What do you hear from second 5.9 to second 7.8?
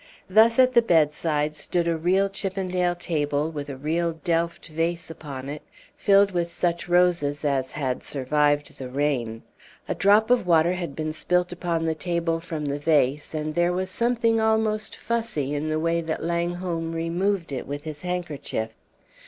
filled with such roses as